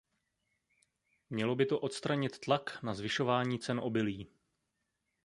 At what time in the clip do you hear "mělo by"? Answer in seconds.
1.29-1.65